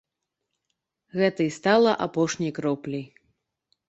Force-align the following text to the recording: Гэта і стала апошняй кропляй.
Гэта 1.19 1.41
і 1.45 1.51
стала 1.57 1.91
апошняй 2.05 2.51
кропляй. 2.61 3.05